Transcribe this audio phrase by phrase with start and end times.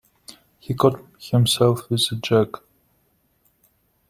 [0.59, 2.63] He caught himself with a jerk.